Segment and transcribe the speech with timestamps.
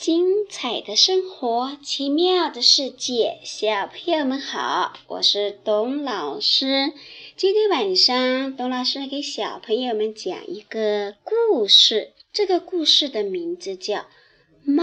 [0.00, 6.94] 精彩的生活，奇妙的世界，小朋友们好，我是董老师。
[7.36, 13.98] 今天晚上，董老师给小朋友们讲一个故事，这个故事的名字叫
[14.64, 14.82] 《猫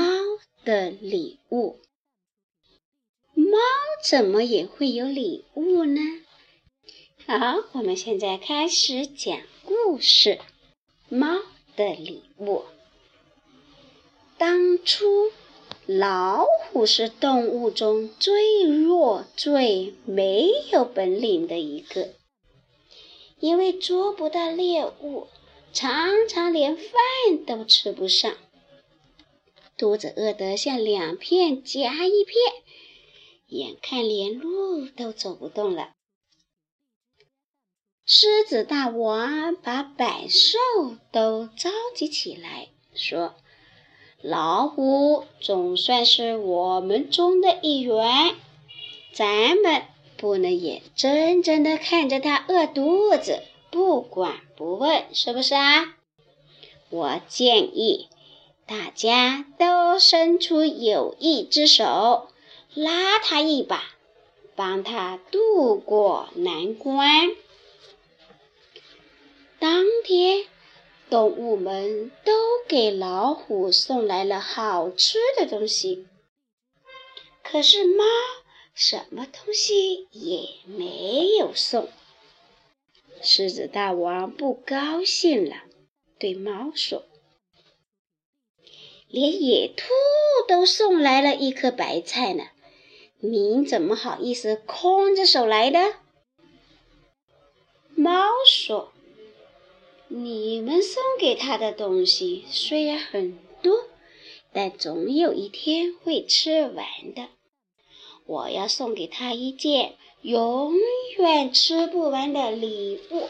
[0.64, 1.80] 的礼物》。
[3.42, 3.58] 猫
[4.08, 6.00] 怎么也会有礼物呢？
[7.26, 10.38] 好，我们现在开始讲故事，
[11.18, 11.40] 《猫
[11.76, 12.58] 的礼物》。
[14.38, 15.32] 当初，
[15.88, 22.14] 老虎是动物中最弱、最没有本领的一个，
[23.40, 25.28] 因为捉不到猎物，
[25.74, 26.94] 常常连饭
[27.48, 28.38] 都吃不上，
[29.76, 32.38] 肚子饿得像两片夹一片，
[33.48, 35.94] 眼看连路都走不动了。
[38.06, 40.58] 狮子大王把百兽
[41.12, 43.36] 都召集起来，说。
[44.22, 48.36] 老虎总算是我们中的一员，
[49.14, 49.84] 咱们
[50.18, 55.94] 不能眼睁睁地看着它饿肚子，不管不问，是不是啊？
[56.90, 58.10] 我建议
[58.66, 62.28] 大家都伸出友谊之手，
[62.74, 63.84] 拉它一把，
[64.56, 67.30] 帮它渡过难关。
[69.60, 70.46] 当天。
[71.10, 72.34] 动物们都
[72.68, 76.06] 给老虎送来了好吃的东西，
[77.44, 78.04] 可是猫
[78.74, 81.88] 什么东西也没有送。
[83.22, 85.56] 狮子大王不高兴了，
[86.20, 87.06] 对猫说
[89.08, 89.86] ：“连野兔
[90.48, 92.44] 都送来了一颗白菜呢，
[93.20, 95.96] 您怎么好意思空着手来的？”
[97.96, 98.12] 猫
[98.46, 98.92] 说。
[100.20, 103.86] 你们送给他的东西虽然很多，
[104.52, 107.28] 但总有一天会吃完的。
[108.26, 110.74] 我要送给他一件永
[111.20, 113.30] 远吃不完的礼物。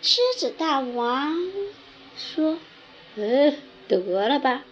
[0.00, 1.36] 狮子大王
[2.16, 2.58] 说
[3.16, 3.52] ：“呃，
[3.86, 4.64] 得了吧，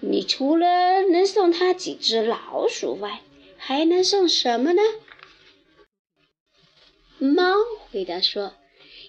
[0.00, 3.22] 你除了能送他几只老鼠外，
[3.56, 4.82] 还能送什么呢？”
[7.16, 7.54] 猫
[7.90, 8.52] 回答说。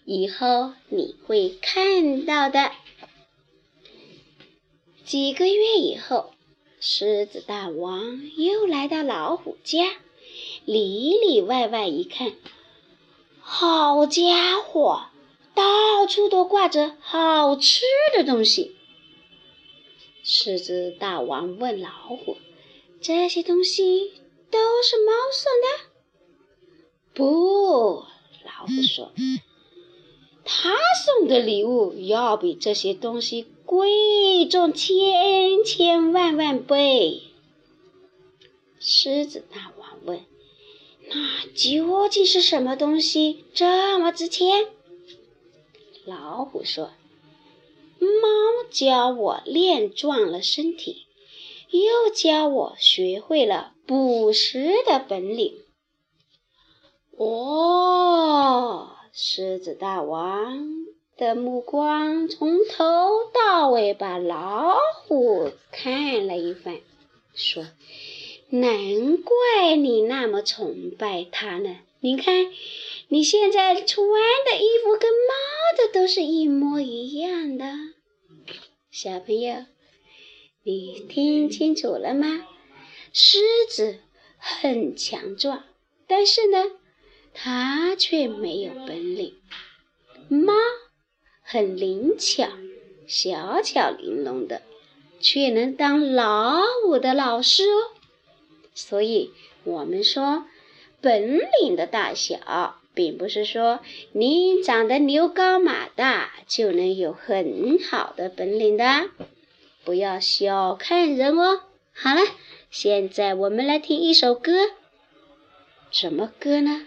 [0.06, 2.72] 以后你会看到的。
[5.06, 6.34] 几个月以后，
[6.80, 9.84] 狮子大王又来到老虎家，
[10.66, 12.34] 里里外外一看，
[13.42, 15.06] 好家伙，
[15.54, 17.82] 到处都挂着好吃
[18.16, 18.76] 的东西。
[20.24, 22.38] 狮子大王问老虎
[23.02, 24.14] ：“这些东西
[24.50, 25.92] 都是猫送的
[27.14, 28.06] ？”“不。”
[28.46, 29.12] 老虎说。
[30.54, 30.76] 他
[31.06, 37.22] 送的礼物要比这些东西贵重千千万万倍。
[38.78, 40.26] 狮子大王问
[41.08, 44.68] ：“那究竟是什么东西这么值钱？”
[46.04, 46.92] 老虎说
[47.98, 51.06] ：“猫教我练壮了身体，
[51.70, 55.56] 又教我学会了捕食的本领。”
[57.18, 57.61] 哦。
[59.14, 60.86] 狮子大王
[61.18, 66.80] 的目光从头到尾把老虎看了一番，
[67.36, 67.68] 说
[68.50, 71.80] ：“难怪你那么崇拜他呢！
[72.00, 72.54] 你看，
[73.10, 74.08] 你现在穿
[74.50, 75.34] 的衣服跟猫
[75.78, 77.66] 的都是一模一样的。
[78.90, 79.66] 小朋友，
[80.64, 82.48] 你听清楚了吗？
[83.12, 84.00] 狮子
[84.38, 85.66] 很强壮，
[86.08, 86.72] 但是呢？”
[87.34, 89.34] 它却没有本领，
[90.30, 90.54] 猫
[91.42, 92.48] 很灵巧，
[93.08, 94.62] 小巧玲珑的，
[95.20, 97.92] 却能当老虎的老师哦。
[98.74, 99.32] 所以，
[99.64, 100.46] 我们说
[101.02, 103.80] 本领的大小，并不是说
[104.12, 109.10] 你长得牛高马大就能有很好的本领的。
[109.84, 111.62] 不要小看人哦。
[111.94, 112.22] 好了，
[112.70, 114.52] 现在我们来听一首歌，
[115.92, 116.86] 什么歌呢？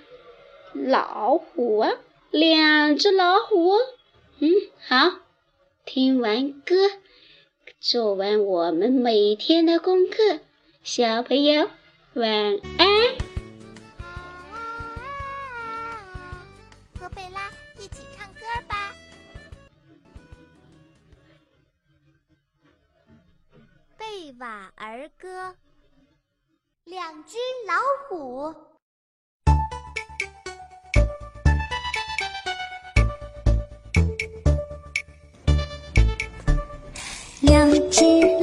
[0.75, 1.93] 老虎啊，
[2.31, 3.73] 两只老虎。
[4.41, 4.51] 嗯，
[4.87, 5.21] 好，
[5.85, 6.75] 听完歌，
[7.81, 10.41] 做完我们每天的功课，
[10.83, 11.71] 小朋友
[12.15, 12.29] 晚
[12.79, 12.89] 安。
[16.99, 18.93] 和贝拉一起唱歌吧，
[23.99, 25.29] 《贝瓦儿歌》。
[26.85, 27.75] 两只老
[28.09, 28.74] 虎。
[37.95, 38.34] 是。